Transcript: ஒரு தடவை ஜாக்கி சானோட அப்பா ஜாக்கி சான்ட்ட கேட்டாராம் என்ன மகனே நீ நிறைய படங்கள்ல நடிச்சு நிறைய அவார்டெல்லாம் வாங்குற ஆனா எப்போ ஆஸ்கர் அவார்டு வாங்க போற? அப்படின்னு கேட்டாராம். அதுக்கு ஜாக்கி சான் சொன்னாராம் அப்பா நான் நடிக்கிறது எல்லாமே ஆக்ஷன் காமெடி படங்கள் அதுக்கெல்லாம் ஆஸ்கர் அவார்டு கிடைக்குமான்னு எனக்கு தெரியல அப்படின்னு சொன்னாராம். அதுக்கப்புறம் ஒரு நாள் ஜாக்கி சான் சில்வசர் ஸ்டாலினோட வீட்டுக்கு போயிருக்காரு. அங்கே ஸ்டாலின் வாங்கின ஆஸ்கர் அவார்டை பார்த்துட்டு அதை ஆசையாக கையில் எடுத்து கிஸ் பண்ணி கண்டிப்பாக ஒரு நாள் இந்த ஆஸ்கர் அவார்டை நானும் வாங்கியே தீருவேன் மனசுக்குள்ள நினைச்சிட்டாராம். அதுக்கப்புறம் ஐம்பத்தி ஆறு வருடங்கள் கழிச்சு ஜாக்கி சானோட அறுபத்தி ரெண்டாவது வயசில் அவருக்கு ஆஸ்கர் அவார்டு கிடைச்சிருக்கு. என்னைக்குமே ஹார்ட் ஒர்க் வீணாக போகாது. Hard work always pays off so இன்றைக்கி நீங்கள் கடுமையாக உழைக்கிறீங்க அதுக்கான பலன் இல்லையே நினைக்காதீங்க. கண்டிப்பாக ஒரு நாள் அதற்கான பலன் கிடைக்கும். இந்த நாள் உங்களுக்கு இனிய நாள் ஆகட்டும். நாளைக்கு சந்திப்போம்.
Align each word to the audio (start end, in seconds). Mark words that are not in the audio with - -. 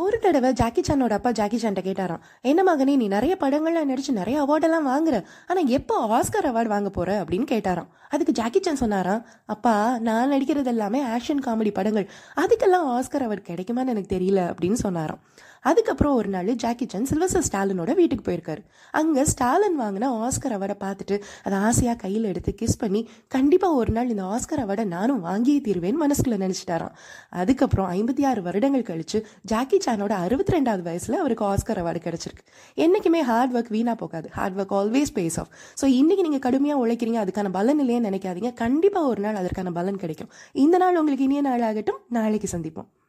ஒரு 0.00 0.18
தடவை 0.18 0.52
ஜாக்கி 0.52 0.80
சானோட 0.80 1.12
அப்பா 1.12 1.30
ஜாக்கி 1.30 1.56
சான்ட்ட 1.56 1.82
கேட்டாராம் 1.86 2.22
என்ன 2.40 2.60
மகனே 2.68 2.94
நீ 2.96 3.06
நிறைய 3.08 3.36
படங்கள்ல 3.40 3.80
நடிச்சு 3.90 4.12
நிறைய 4.12 4.36
அவார்டெல்லாம் 4.42 4.88
வாங்குற 4.90 5.16
ஆனா 5.48 5.60
எப்போ 5.78 5.96
ஆஸ்கர் 6.16 6.48
அவார்டு 6.50 6.72
வாங்க 6.74 6.90
போற? 6.90 7.24
அப்படின்னு 7.24 7.46
கேட்டாராம். 7.52 7.90
அதுக்கு 8.08 8.32
ஜாக்கி 8.32 8.60
சான் 8.62 8.82
சொன்னாராம் 8.82 9.24
அப்பா 9.46 9.74
நான் 9.98 10.30
நடிக்கிறது 10.30 10.64
எல்லாமே 10.64 11.02
ஆக்ஷன் 11.04 11.44
காமெடி 11.46 11.72
படங்கள் 11.72 12.08
அதுக்கெல்லாம் 12.36 12.88
ஆஸ்கர் 12.96 13.24
அவார்டு 13.26 13.44
கிடைக்குமான்னு 13.50 13.94
எனக்கு 13.94 14.16
தெரியல 14.16 14.42
அப்படின்னு 14.50 14.80
சொன்னாராம். 14.86 15.20
அதுக்கப்புறம் 15.64 16.14
ஒரு 16.20 16.28
நாள் 16.34 16.50
ஜாக்கி 16.62 16.86
சான் 16.92 17.08
சில்வசர் 17.10 17.46
ஸ்டாலினோட 17.48 17.94
வீட்டுக்கு 18.00 18.24
போயிருக்காரு. 18.28 18.62
அங்கே 19.00 19.22
ஸ்டாலின் 19.32 19.78
வாங்கின 19.82 20.10
ஆஸ்கர் 20.26 20.54
அவார்டை 20.56 20.76
பார்த்துட்டு 20.84 21.16
அதை 21.46 21.56
ஆசையாக 21.68 21.96
கையில் 22.04 22.28
எடுத்து 22.30 22.52
கிஸ் 22.60 22.78
பண்ணி 22.82 23.02
கண்டிப்பாக 23.34 23.80
ஒரு 23.80 23.92
நாள் 23.96 24.12
இந்த 24.14 24.24
ஆஸ்கர் 24.34 24.62
அவார்டை 24.64 24.86
நானும் 24.96 25.22
வாங்கியே 25.28 25.60
தீருவேன் 25.66 26.00
மனசுக்குள்ள 26.04 26.38
நினைச்சிட்டாராம். 26.44 26.94
அதுக்கப்புறம் 27.42 27.88
ஐம்பத்தி 27.96 28.24
ஆறு 28.30 28.42
வருடங்கள் 28.48 28.86
கழிச்சு 28.90 29.20
ஜாக்கி 29.52 29.80
சானோட 29.86 30.12
அறுபத்தி 30.26 30.54
ரெண்டாவது 30.56 30.84
வயசில் 30.88 31.18
அவருக்கு 31.22 31.46
ஆஸ்கர் 31.52 31.82
அவார்டு 31.82 32.02
கிடைச்சிருக்கு. 32.06 32.44
என்னைக்குமே 32.84 33.22
ஹார்ட் 33.30 33.54
ஒர்க் 33.56 33.72
வீணாக 33.76 33.96
போகாது. 34.04 34.28
Hard 34.38 34.58
work 34.60 34.74
always 34.80 35.14
pays 35.18 35.38
off 35.42 35.52
so 35.82 35.86
இன்றைக்கி 36.00 36.24
நீங்கள் 36.28 36.44
கடுமையாக 36.46 36.82
உழைக்கிறீங்க 36.84 37.20
அதுக்கான 37.24 37.52
பலன் 37.58 37.82
இல்லையே 37.84 38.00
நினைக்காதீங்க. 38.08 38.52
கண்டிப்பாக 38.64 39.12
ஒரு 39.12 39.22
நாள் 39.26 39.40
அதற்கான 39.42 39.74
பலன் 39.80 40.02
கிடைக்கும். 40.04 40.32
இந்த 40.66 40.78
நாள் 40.84 41.00
உங்களுக்கு 41.02 41.28
இனிய 41.28 41.42
நாள் 41.50 41.66
ஆகட்டும். 41.70 42.00
நாளைக்கு 42.18 42.50
சந்திப்போம். 42.56 42.90